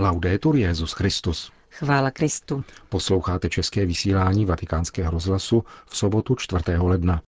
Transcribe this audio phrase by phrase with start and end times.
[0.00, 1.52] Laudetur Jezus Christus.
[1.70, 2.64] Chvála Kristu.
[2.88, 6.62] Posloucháte české vysílání Vatikánského rozhlasu v sobotu 4.
[6.78, 7.22] ledna.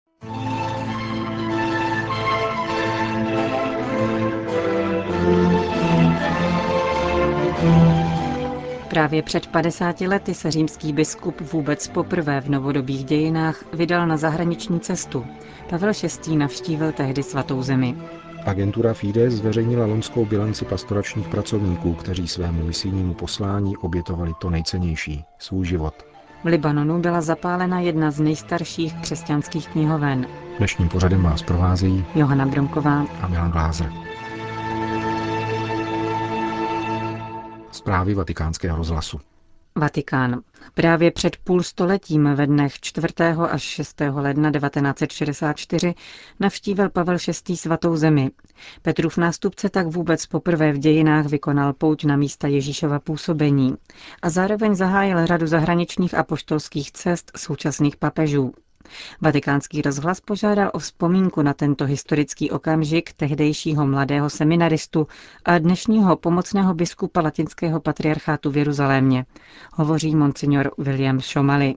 [8.90, 14.80] Právě před 50 lety se římský biskup vůbec poprvé v novodobých dějinách vydal na zahraniční
[14.80, 15.26] cestu.
[15.70, 15.92] Pavel
[16.28, 16.36] VI.
[16.36, 17.96] navštívil tehdy svatou zemi.
[18.50, 25.66] Agentura Fides zveřejnila loňskou bilanci pastoračních pracovníků, kteří svému misijnímu poslání obětovali to nejcennější, svůj
[25.66, 25.94] život.
[26.44, 30.28] V Libanonu byla zapálena jedna z nejstarších křesťanských knihoven.
[30.58, 33.92] Dnešním pořadem vás provázejí Johana Bromková a Milan Glázer.
[37.72, 39.20] Zprávy vatikánského rozhlasu.
[39.80, 40.42] Vatikán.
[40.74, 43.08] Právě před půl stoletím ve dnech 4.
[43.50, 44.02] až 6.
[44.14, 45.94] ledna 1964
[46.40, 47.58] navštívil Pavel VI.
[47.58, 48.32] svatou zemi.
[48.82, 53.76] Petrův nástupce tak vůbec poprvé v dějinách vykonal pouť na místa Ježíšova působení
[54.22, 58.54] a zároveň zahájil řadu zahraničních a poštolských cest současných papežů.
[59.22, 65.08] Vatikánský rozhlas požádal o vzpomínku na tento historický okamžik tehdejšího mladého seminaristu
[65.46, 69.26] a dnešního pomocného biskupa latinského patriarchátu v Jeruzalémě.
[69.74, 71.76] Hovoří monsignor William Šomali.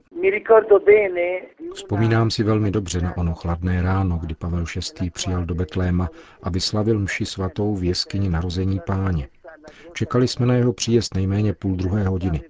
[1.73, 4.65] Vzpomínám si velmi dobře na ono chladné ráno, kdy Pavel
[5.01, 5.09] VI.
[5.09, 6.09] přijal do Betléma,
[6.43, 9.27] aby slavil mši svatou v jeskyni narození páně.
[9.93, 12.41] Čekali jsme na jeho příjezd nejméně půl druhé hodiny.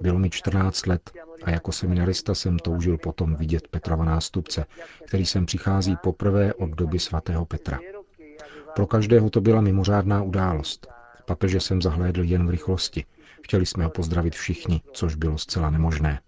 [0.00, 1.10] Bylo mi 14 let
[1.42, 4.64] a jako seminarista jsem toužil potom vidět Petrova nástupce,
[5.06, 7.78] který sem přichází poprvé od doby svatého Petra.
[8.74, 10.86] Pro každého to byla mimořádná událost.
[11.24, 13.04] Papeže jsem zahlédl jen v rychlosti.
[13.44, 16.20] Chtěli jsme ho pozdravit všichni, což bylo zcela nemožné.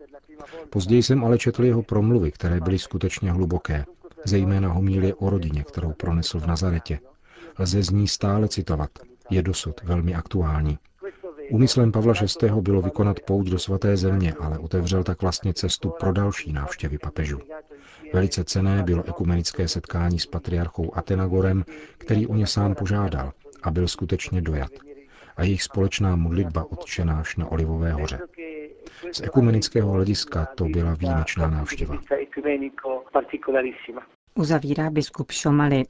[0.70, 3.84] Později jsem ale četl jeho promluvy, které byly skutečně hluboké,
[4.24, 6.98] zejména homílie o rodině, kterou pronesl v Nazaretě.
[7.58, 8.90] Lze z ní stále citovat.
[9.30, 10.78] Je dosud velmi aktuální.
[11.50, 12.50] Úmyslem Pavla VI.
[12.60, 17.38] bylo vykonat pouť do svaté země, ale otevřel tak vlastně cestu pro další návštěvy papežů.
[18.12, 21.64] Velice cené bylo ekumenické setkání s patriarchou Atenagorem,
[21.98, 24.70] který o ně sám požádal a byl skutečně dojat.
[25.36, 28.18] A jejich společná modlitba odčenáš na Olivové hoře.
[29.12, 31.98] Z ekumenického hlediska to byla výjimečná návštěva.
[34.34, 35.84] Uzavírá biskup Šomali.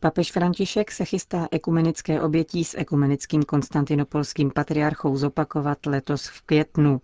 [0.00, 7.00] Papež František se chystá ekumenické obětí s ekumenickým konstantinopolským patriarchou zopakovat letos v květnu.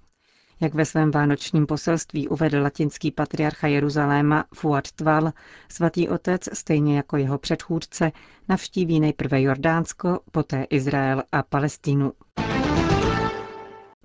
[0.60, 5.32] Jak ve svém vánočním poselství uvedl latinský patriarcha Jeruzaléma Fuad Tval,
[5.68, 8.12] svatý otec, stejně jako jeho předchůdce,
[8.48, 12.12] navštíví nejprve Jordánsko, poté Izrael a Palestínu.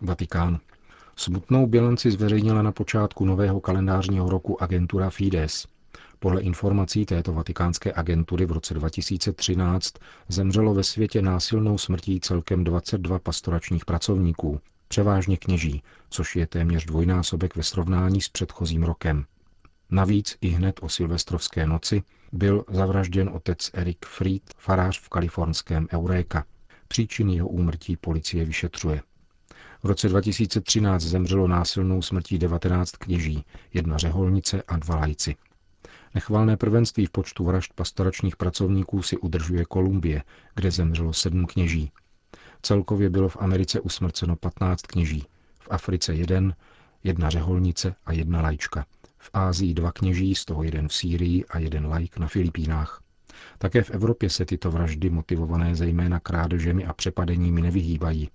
[0.01, 0.59] Vatikán.
[1.15, 5.72] Smutnou bilanci zveřejnila na počátku nového kalendářního roku agentura Fides.
[6.23, 9.93] Podle informací této vatikánské agentury v roce 2013
[10.27, 17.55] zemřelo ve světě násilnou smrtí celkem 22 pastoračních pracovníků, převážně kněží, což je téměř dvojnásobek
[17.55, 19.25] ve srovnání s předchozím rokem.
[19.89, 26.45] Navíc i hned o silvestrovské noci byl zavražděn otec Erik Fried, farář v kalifornském Eureka.
[26.87, 29.01] Příčiny jeho úmrtí policie vyšetřuje.
[29.83, 35.35] V roce 2013 zemřelo násilnou smrtí 19 kněží, jedna řeholnice a dva lajci.
[36.15, 40.23] Nechvalné prvenství v počtu vražd pastoračních pracovníků si udržuje Kolumbie,
[40.55, 41.91] kde zemřelo sedm kněží.
[42.61, 45.25] Celkově bylo v Americe usmrceno 15 kněží,
[45.59, 46.55] v Africe jeden,
[47.03, 48.85] jedna řeholnice a jedna lajčka.
[49.17, 53.01] V Ázii dva kněží, z toho jeden v Sýrii a jeden lajk na Filipínách.
[53.57, 58.29] Také v Evropě se tyto vraždy, motivované zejména krádežemi a přepadeními, nevyhýbají.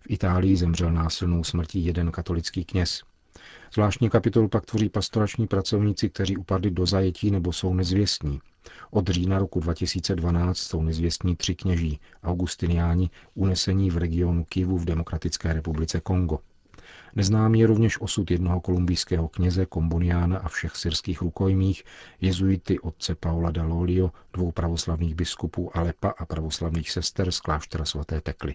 [0.00, 3.02] V Itálii zemřel násilnou smrtí jeden katolický kněz.
[3.74, 8.40] Zvláštní kapitolu pak tvoří pastorační pracovníci, kteří upadli do zajetí nebo jsou nezvěstní.
[8.90, 15.52] Od října roku 2012 jsou nezvěstní tři kněží, augustiniáni, unesení v regionu Kivu v Demokratické
[15.52, 16.38] republice Kongo.
[17.14, 21.84] Neznámý je rovněž osud jednoho kolumbijského kněze, komboniána a všech syrských rukojmích,
[22.20, 28.20] jezuity otce Paula da Lolio, dvou pravoslavných biskupů Alepa a pravoslavných sester z kláštera svaté
[28.20, 28.54] Tekly.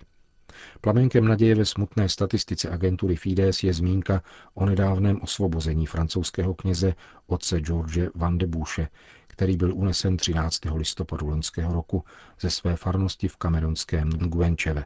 [0.81, 4.21] Plamenkem naděje ve smutné statistice agentury Fides je zmínka
[4.53, 6.93] o nedávném osvobození francouzského kněze
[7.27, 8.87] otce George Van de Bouche,
[9.27, 10.59] který byl unesen 13.
[10.75, 12.03] listopadu loňského roku
[12.39, 14.85] ze své farnosti v kamerunském Nguenčeve.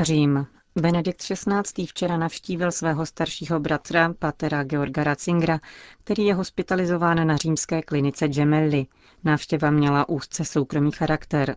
[0.00, 0.46] Řím.
[0.80, 1.86] Benedikt XVI.
[1.86, 5.60] včera navštívil svého staršího bratra, patera Georga Ratzingra,
[6.04, 8.86] který je hospitalizován na římské klinice Gemelli.
[9.24, 11.56] Návštěva měla úzce soukromý charakter.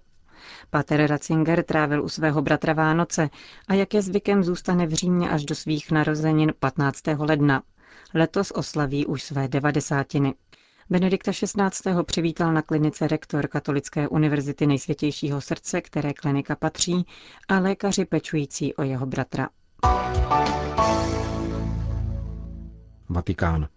[0.69, 3.29] Pater Ratzinger trávil u svého bratra Vánoce
[3.67, 7.01] a jak je zvykem zůstane v Římě až do svých narozenin 15.
[7.17, 7.63] ledna.
[8.13, 10.33] Letos oslaví už své devadesátiny.
[10.89, 12.03] Benedikta XVI.
[12.03, 17.05] přivítal na klinice rektor Katolické univerzity nejsvětějšího srdce, které klinika patří,
[17.47, 19.49] a lékaři pečující o jeho bratra.
[23.09, 23.67] Vatikán.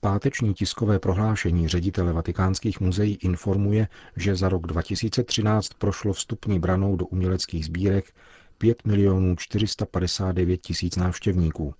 [0.00, 7.06] Páteční tiskové prohlášení ředitele vatikánských muzeí informuje, že za rok 2013 prošlo vstupní branou do
[7.06, 8.14] uměleckých sbírek
[8.58, 11.74] 5 milionů 459 tisíc návštěvníků.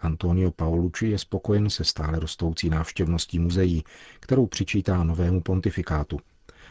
[0.00, 3.84] Antonio Paolucci je spokojen se stále rostoucí návštěvností muzeí,
[4.20, 6.20] kterou přičítá novému pontifikátu.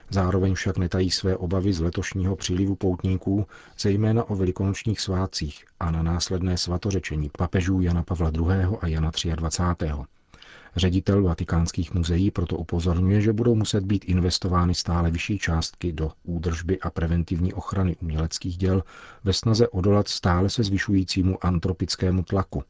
[0.09, 3.47] Zároveň však netají své obavy z letošního přílivu poutníků,
[3.79, 8.77] zejména o velikonočních svátcích a na následné svatořečení papežů Jana Pavla II.
[8.81, 10.14] a Jana 23.
[10.75, 16.79] Ředitel vatikánských muzeí proto upozorňuje, že budou muset být investovány stále vyšší částky do údržby
[16.79, 18.83] a preventivní ochrany uměleckých děl
[19.23, 22.63] ve snaze odolat stále se zvyšujícímu antropickému tlaku.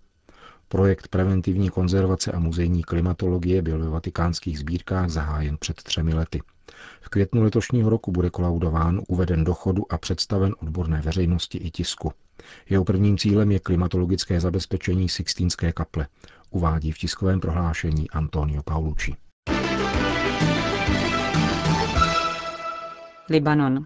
[0.68, 6.42] Projekt preventivní konzervace a muzejní klimatologie byl ve vatikánských sbírkách zahájen před třemi lety.
[7.02, 12.12] V květnu letošního roku bude kolaudován, uveden do chodu a představen odborné veřejnosti i tisku.
[12.70, 16.08] Jeho prvním cílem je klimatologické zabezpečení Sixtínské kaple,
[16.56, 19.16] uvádí v tiskovém prohlášení Antonio Paulucci.
[23.30, 23.86] Libanon.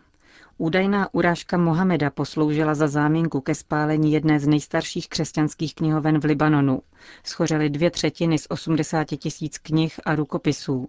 [0.58, 6.82] Údajná urážka Mohameda posloužila za záminku ke spálení jedné z nejstarších křesťanských knihoven v Libanonu.
[7.24, 10.88] Schořely dvě třetiny z 80 tisíc knih a rukopisů.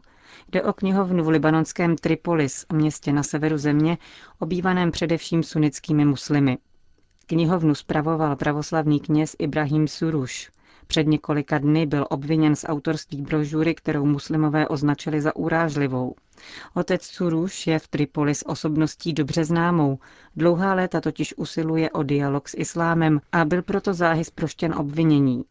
[0.53, 3.99] Jde o knihovnu v libanonském Tripolis, městě na severu země,
[4.39, 6.59] obývaném především sunnickými muslimy.
[7.27, 10.51] Knihovnu spravoval pravoslavný kněz Ibrahim Suruš.
[10.91, 16.15] Před několika dny byl obviněn z autorství brožury, kterou muslimové označili za urážlivou.
[16.75, 19.99] Otec Suruš je v Tripolis osobností dobře známou.
[20.37, 25.45] Dlouhá léta totiž usiluje o dialog s islámem a byl proto záhy zproštěn obvinění.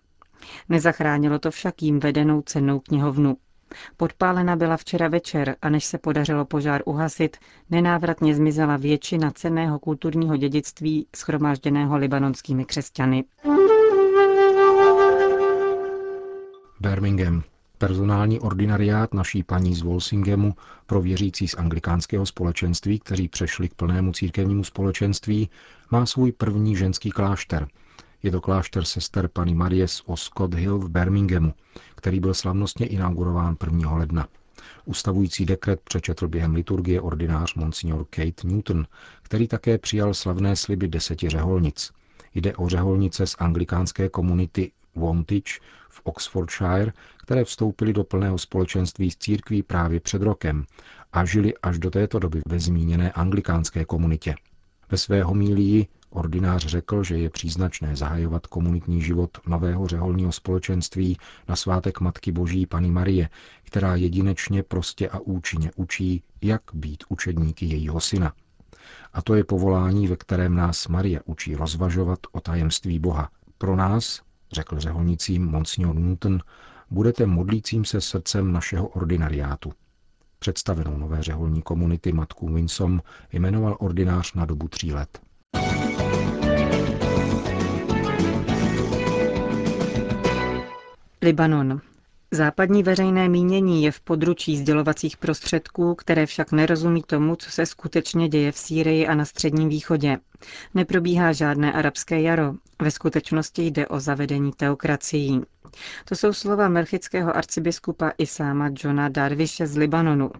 [0.69, 3.37] Nezachránilo to však jim vedenou cenou knihovnu.
[3.97, 7.37] Podpálena byla včera večer a než se podařilo požár uhasit,
[7.69, 13.23] nenávratně zmizela většina cenného kulturního dědictví schromážděného libanonskými křesťany.
[16.81, 17.43] Birmingham.
[17.77, 20.53] Personální ordinariát naší paní z Wolsingemu
[20.85, 25.49] pro věřící z anglikánského společenství, kteří přešli k plnému církevnímu společenství,
[25.91, 27.67] má svůj první ženský klášter.
[28.23, 31.53] Je to klášter sester Pany Marie z Oscott Hill v Birminghamu,
[31.95, 33.95] který byl slavnostně inaugurován 1.
[33.95, 34.27] ledna.
[34.85, 38.85] Ustavující dekret přečetl během liturgie ordinář Monsignor Kate Newton,
[39.23, 41.91] který také přijal slavné sliby deseti řeholnic.
[42.35, 45.59] Jde o řeholnice z anglikánské komunity Wantage
[45.89, 50.65] v Oxfordshire, které vstoupily do plného společenství s církví právě před rokem
[51.13, 54.35] a žili až do této doby ve zmíněné anglikánské komunitě.
[54.91, 61.17] Ve své homílii ordinář řekl, že je příznačné zahajovat komunitní život nového řeholního společenství
[61.47, 63.29] na svátek Matky Boží Pany Marie,
[63.63, 68.33] která jedinečně prostě a účinně učí, jak být učedníky jejího syna.
[69.13, 73.29] A to je povolání, ve kterém nás Marie učí rozvažovat o tajemství Boha.
[73.57, 76.39] Pro nás, řekl řeholnicím Monsignor Newton,
[76.91, 79.73] budete modlícím se srdcem našeho ordinariátu.
[80.39, 83.01] Představenou nové řeholní komunity matku Winsom
[83.31, 85.19] jmenoval ordinář na dobu tří let.
[91.21, 91.81] Libanon.
[92.31, 98.29] Západní veřejné mínění je v područí sdělovacích prostředků, které však nerozumí tomu, co se skutečně
[98.29, 100.17] děje v Sýrii a na Středním východě.
[100.73, 102.53] Neprobíhá žádné arabské jaro.
[102.81, 105.41] Ve skutečnosti jde o zavedení teokracií.
[106.05, 110.31] To jsou slova melchického arcibiskupa Isáma Johna Darvishe z Libanonu.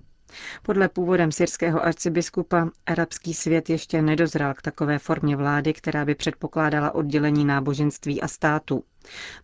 [0.63, 6.95] Podle původem syrského arcibiskupa arabský svět ještě nedozrál k takové formě vlády, která by předpokládala
[6.95, 8.83] oddělení náboženství a státu.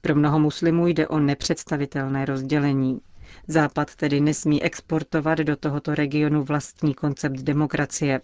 [0.02, 3.02] Pro mnoho muslimů jde o nepředstavitelné rozdělení.
[3.48, 8.22] Západ tedy nesmí exportovat do tohoto regionu vlastní koncept demokracie.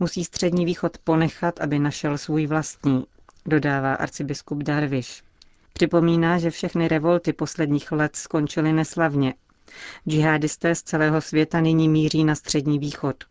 [0.00, 3.04] Musí střední východ ponechat, aby našel svůj vlastní,
[3.46, 5.22] dodává arcibiskup Darviš.
[5.72, 9.34] Připomíná, že všechny revolty posledních let skončily neslavně.
[10.08, 13.24] Džihadisté z celého světa nyní míří na střední východ.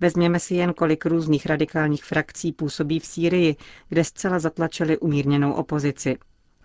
[0.00, 3.56] Vezměme si jen, kolik různých radikálních frakcí působí v Sýrii,
[3.88, 6.18] kde zcela zatlačili umírněnou opozici.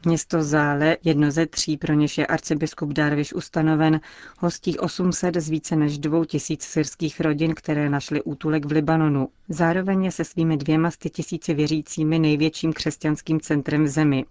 [0.06, 4.00] Město Zále, jedno ze tří, pro něž je arcibiskup Darviš ustanoven,
[4.40, 9.28] hostí 800 z více než dvou tisíc syrských rodin, které našly útulek v Libanonu.
[9.50, 14.26] Zároveň je se svými dvěma sty tisíci věřícími největším křesťanským centrem v zemi.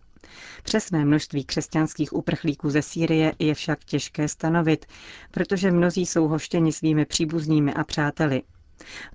[0.63, 4.87] Přesné množství křesťanských uprchlíků ze Sýrie je však těžké stanovit,
[5.31, 8.43] protože mnozí jsou hoštěni svými příbuznými a přáteli.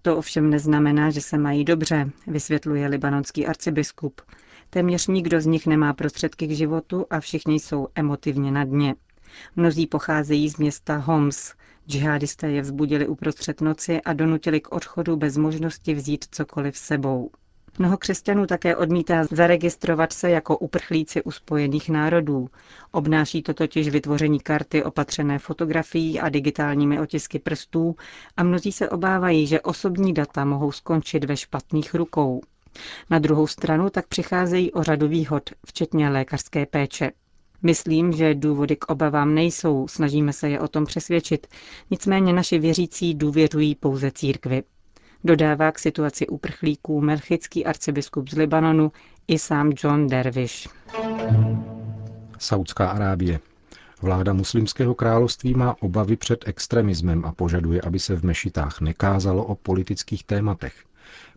[0.01, 4.21] To ovšem neznamená, že se mají dobře, vysvětluje libanonský arcibiskup.
[4.69, 8.95] Téměř nikdo z nich nemá prostředky k životu a všichni jsou emotivně na dně.
[9.55, 11.53] Mnozí pocházejí z města Homs,
[11.87, 17.29] Džihadisté je vzbudili uprostřed noci a donutili k odchodu bez možnosti vzít cokoliv s sebou.
[17.79, 22.49] Mnoho křesťanů také odmítá zaregistrovat se jako uprchlíci u Spojených národů.
[22.91, 27.95] Obnáší to totiž vytvoření karty opatřené fotografií a digitálními otisky prstů
[28.37, 32.41] a mnozí se obávají, že osobní data mohou skončit ve špatných rukou.
[33.09, 37.11] Na druhou stranu tak přicházejí o řadu výhod, včetně lékařské péče.
[37.63, 41.47] Myslím, že důvody k obavám nejsou, snažíme se je o tom přesvědčit,
[41.91, 44.63] nicméně naši věřící důvěřují pouze církvi.
[45.23, 48.91] Dodává k situaci uprchlíků melchický arcibiskup z Libanonu
[49.27, 50.67] i sám John Dervish.
[52.37, 53.39] Saudská Arábie.
[54.01, 59.55] Vláda muslimského království má obavy před extremismem a požaduje, aby se v mešitách nekázalo o
[59.55, 60.73] politických tématech.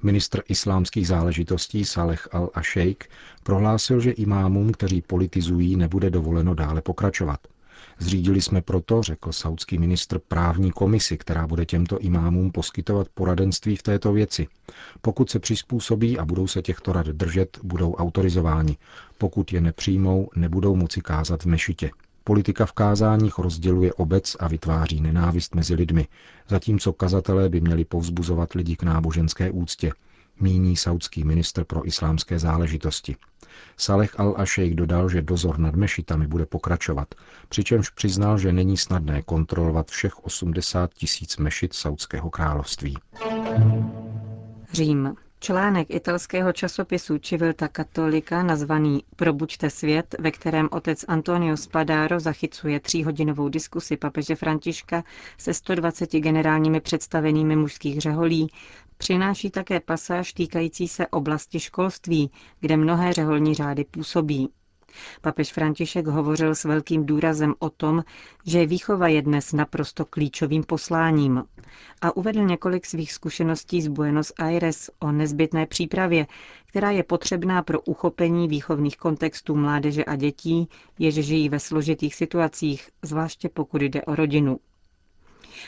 [0.03, 3.05] Ministr islámských záležitostí Saleh al-Ashejk
[3.43, 7.41] prohlásil, že imámům, kteří politizují, nebude dovoleno dále pokračovat.
[7.99, 13.83] Zřídili jsme proto, řekl saudský ministr, právní komisi, která bude těmto imámům poskytovat poradenství v
[13.83, 14.47] této věci.
[15.01, 18.77] Pokud se přizpůsobí a budou se těchto rad držet, budou autorizováni.
[19.19, 21.91] Pokud je nepřijmou, nebudou moci kázat v mešitě.
[22.25, 26.09] Politika v kázáních rozděluje obec a vytváří nenávist mezi lidmi,
[26.49, 29.93] zatímco kazatelé by měli povzbuzovat lidi k náboženské úctě,
[30.41, 33.17] míní saudský ministr pro islámské záležitosti.
[33.77, 37.15] Saleh al-Ashejk dodal, že dozor nad mešitami bude pokračovat,
[37.49, 42.97] přičemž přiznal, že není snadné kontrolovat všech 80 tisíc mešit Saudského království.
[44.73, 45.15] Řím.
[45.45, 53.49] Článek italského časopisu Civilta Katolika nazvaný Probuďte svět, ve kterém otec Antonio Spadaro zachycuje tříhodinovou
[53.49, 55.05] diskusi papeže Františka
[55.39, 58.51] se 120 generálními představenými mužských řeholí,
[58.99, 64.49] přináší také pasáž týkající se oblasti školství, kde mnohé řeholní řády působí.
[65.21, 68.05] Papež František hovořil s velkým důrazem o tom,
[68.47, 71.45] že výchova je dnes naprosto klíčovým posláním
[72.01, 76.27] a uvedl několik svých zkušeností z Buenos Aires o nezbytné přípravě,
[76.67, 82.91] která je potřebná pro uchopení výchovných kontextů mládeže a dětí, jež žijí ve složitých situacích,
[83.03, 84.59] zvláště pokud jde o rodinu.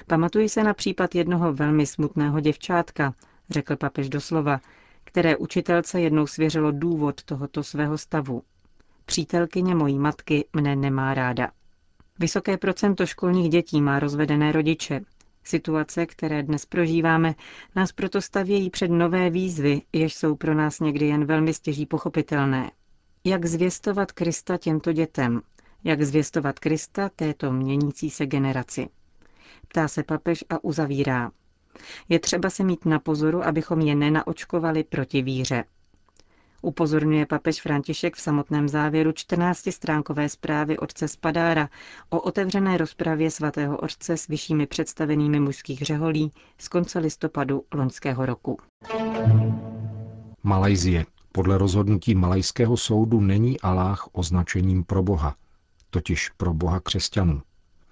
[0.06, 3.14] Pamatuji se na případ jednoho velmi smutného děvčátka,
[3.50, 4.60] řekl papež doslova,
[5.04, 8.42] které učitelce jednou svěřilo důvod tohoto svého stavu.
[9.06, 11.50] Přítelkyně mojí matky mne nemá ráda.
[12.18, 15.00] Vysoké procento školních dětí má rozvedené rodiče.
[15.44, 17.34] Situace, které dnes prožíváme,
[17.76, 22.70] nás proto stavějí před nové výzvy, jež jsou pro nás někdy jen velmi stěží pochopitelné.
[23.24, 25.40] Jak zvěstovat Krista těmto dětem?
[25.84, 28.88] Jak zvěstovat Krista této měnící se generaci?
[29.68, 31.30] Ptá se papež a uzavírá.
[32.08, 35.64] Je třeba se mít na pozoru, abychom je nenaočkovali proti víře.
[36.62, 41.68] Upozorňuje papež František v samotném závěru 14-stránkové zprávy otce Spadára
[42.10, 48.58] o otevřené rozpravě svatého otce s vyššími představenými mužských řeholí z konce listopadu loňského roku.
[50.42, 51.06] Malajzie.
[51.32, 55.34] Podle rozhodnutí malajského soudu není Aláh označením pro Boha,
[55.90, 57.42] totiž pro Boha křesťanů.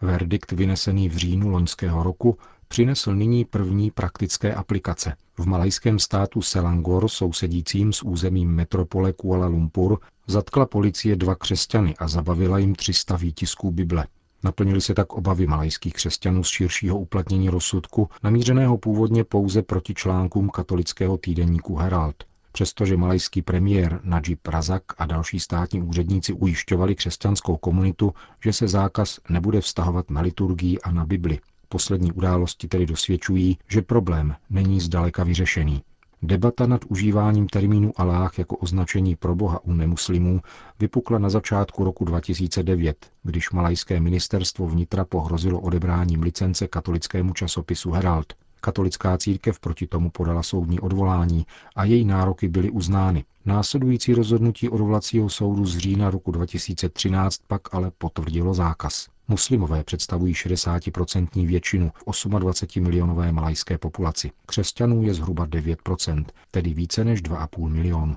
[0.05, 5.17] Verdikt vynesený v říjnu loňského roku přinesl nyní první praktické aplikace.
[5.39, 12.09] V malajském státu Selangor, sousedícím s územím metropole Kuala Lumpur, zatkla policie dva křesťany a
[12.09, 14.07] zabavila jim 300 výtisků Bible.
[14.43, 20.49] Naplnili se tak obavy malajských křesťanů z širšího uplatnění rozsudku, namířeného původně pouze proti článkům
[20.49, 22.25] katolického týdenníku Herald.
[22.55, 29.21] Přestože malajský premiér Najib Razak a další státní úředníci ujišťovali křesťanskou komunitu, že se zákaz
[29.29, 31.39] nebude vztahovat na liturgii a na Bibli.
[31.69, 35.83] Poslední události tedy dosvědčují, že problém není zdaleka vyřešený.
[36.23, 40.41] Debata nad užíváním termínu Aláh jako označení pro boha u nemuslimů
[40.81, 48.33] vypukla na začátku roku 2009, když malajské ministerstvo vnitra pohrozilo odebráním licence katolickému časopisu Herald.
[48.65, 53.25] Katolická církev proti tomu podala soudní odvolání a její nároky byly uznány.
[53.45, 59.09] Následující rozhodnutí odvolacího soudu z října roku 2013 pak ale potvrdilo zákaz.
[59.29, 64.31] Muslimové představují 60% většinu v 28 milionové malajské populaci.
[64.47, 68.17] Křesťanů je zhruba 9%, tedy více než 2,5 milionu.